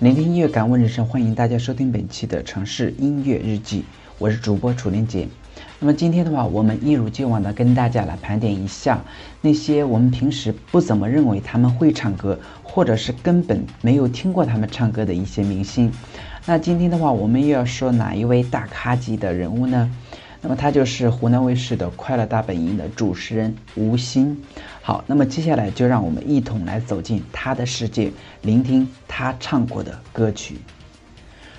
[0.00, 3.84] 聆听音乐，感悟人生，欢迎大家收听本期的城市音乐日记，
[4.16, 5.28] 我是主播楚林杰。
[5.78, 8.98] 那么今天的话，我们一如既往的跟大家来盘点一下
[9.42, 15.92] 那些我们平时不怎么认为他们会唱歌，或者是根本没有听过他们唱歌的一些明星。
[16.46, 19.94] 那今天的话，我们又要说哪一位大咖级的人物呢？
[20.42, 24.36] 那么他就是湖南卫视的《快乐大本营》的主持人吴昕。
[24.80, 28.10] 好，那么接下来就让我们一同来走进他的世界，
[28.42, 30.56] 聆听他唱过的歌曲。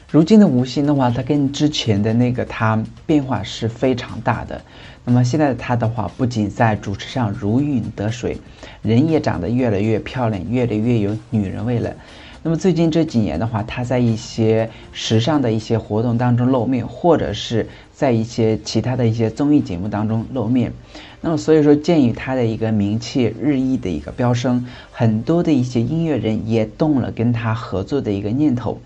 [0.09, 4.61] 如今的吴昕的话，他跟之前的那个他变化是非常大的。
[5.05, 8.37] 那么现在的他的话，不仅在主持上如鱼得水，
[8.81, 11.95] 人也长得越来越漂亮，越来越有女人味了。
[12.43, 20.73] 那么最近这几年的话，他在一些时尚的一些活动当中露面，或者是在一些其他的一些综艺节目当中露面。
[21.21, 28.79] 那么所以说，鉴于他的一个名气日益的一个飙升，很多的一些音乐人也动了跟他合作的一个念头。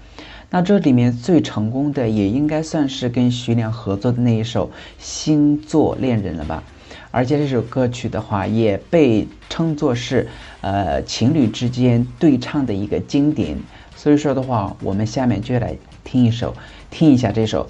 [0.49, 4.67] 那这里面最成功的，也应该算是跟徐良合作的那一首
[4.99, 6.61] 《星座恋人》了吧。
[7.15, 10.27] 而且这首歌曲的话，也被称作是，
[10.59, 13.57] 呃，情侣之间对唱的一个经典。
[13.95, 16.53] 所以说的话，我们下面就来听一首，
[16.91, 17.63] 听一下这首《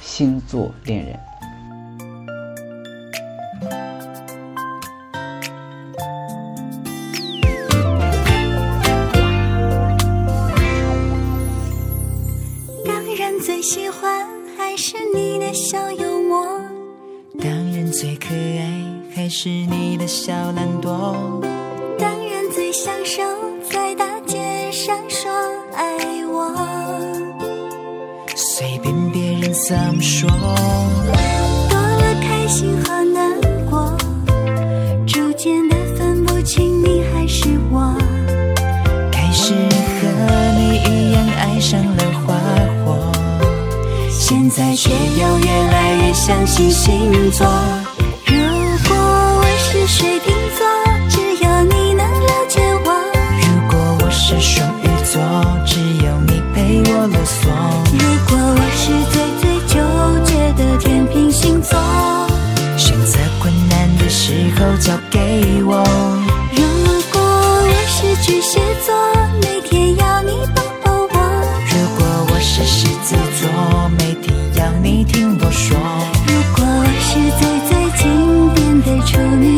[0.00, 1.14] 星座恋人》。
[19.28, 20.88] 还是你的小懒惰，
[21.98, 23.22] 当然最享受
[23.70, 24.38] 在大街
[24.72, 25.30] 上说
[25.74, 26.56] 爱我。
[28.34, 30.30] 随便别人怎么说，
[31.68, 33.38] 多了开心和难
[33.68, 33.94] 过，
[35.06, 37.94] 逐渐的分不清你还是我。
[39.12, 40.08] 开始和
[40.56, 42.34] 你一样爱上了花
[42.82, 42.96] 火，
[44.08, 47.46] 现在却又越来越相信星座。
[49.88, 50.66] 水瓶座，
[51.08, 52.92] 只有你能了解我。
[53.40, 53.72] 如果
[54.04, 55.18] 我是双鱼座，
[55.64, 57.48] 只有你陪我啰嗦。
[57.94, 59.74] 如果我是最最纠
[60.26, 61.78] 结的天平星座，
[62.76, 65.18] 选择困难的时候交给
[65.64, 65.82] 我。
[66.52, 66.62] 如
[67.10, 68.94] 果我是巨蟹座，
[69.40, 71.16] 每天要你抱抱我。
[71.66, 73.48] 如果我是狮子座，
[73.98, 75.78] 每天要你听我说。
[76.26, 77.47] 如果我是最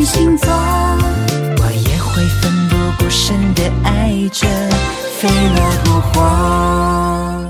[0.03, 4.47] 星座，我也会奋不顾身的爱着，
[5.19, 7.49] 飞蛾扑火。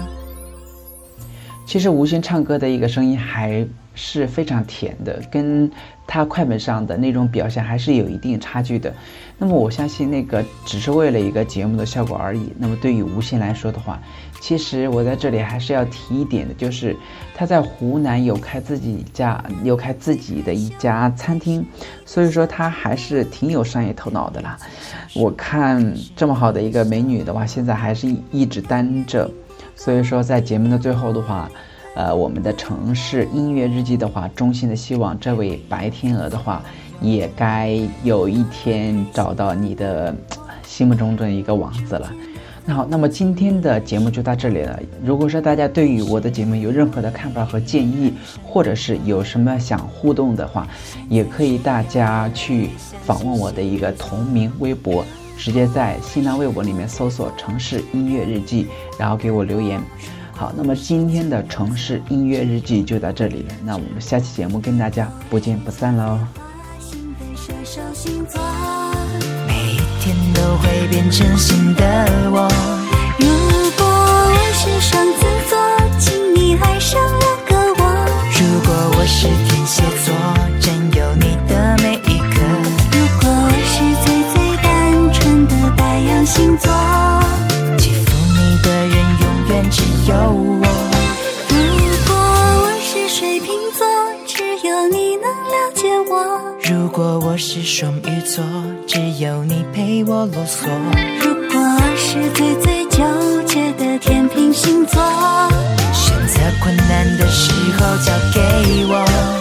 [1.66, 5.72] 其实吴昕唱歌的一个声音还是非常甜的，跟
[6.13, 8.94] 他快本上的那种表现还是有一定差距的。
[9.38, 12.51] 那么我相信那个只是为了一个节目的效果而已。
[12.57, 13.97] 那么对于吴昕来说的话，
[14.41, 16.97] 其实我在这里还是要提一点的，就是
[17.33, 21.66] 他在湖南有开自己家有开自己的一家餐厅，
[22.05, 24.57] 所以说他还是挺有商业头脑的啦。
[25.16, 29.31] 我看这么好的一个美女的话，现在还是一直单着。
[29.78, 31.49] 所以说，在节目的最后的话，
[31.94, 36.63] 呃，我们的城市音乐日记的话，衷心的希望这位白天鹅的话，
[37.02, 40.16] 也该有一天找到你的
[40.66, 42.12] 心目中的一个王子了。
[42.63, 44.79] 那好，那么今天的节目就到这里了。
[45.03, 48.14] 如果说大家对于我的节目有任何的看法和建议，
[48.44, 50.67] 或者是有什么想互动的话，
[51.09, 52.70] 也可以大家去
[53.03, 55.03] 访问我的一个同名微博。
[55.37, 58.67] 直接在新浪微博里面搜索“城市音乐日记”，
[58.99, 59.82] 然后给我留言。
[60.41, 66.17] 好，那么今天的城市音乐日记就到这里了，那我们下期节目跟大家不见不散喽。
[69.46, 71.85] 每一天都会变成新的
[72.32, 72.80] 我。
[90.29, 90.62] 我，
[91.50, 91.58] 如
[92.08, 92.16] 果
[92.64, 93.88] 我是水瓶座，
[94.28, 96.14] 只有你能了解我；
[96.70, 98.44] 如果我是双鱼座，
[98.88, 100.68] 只有你陪我啰嗦；
[101.22, 103.03] 如果我是最最纠
[103.46, 105.02] 结的天平星座，
[105.94, 109.41] 选择困难的时候交给我。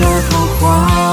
[0.00, 1.07] 的童话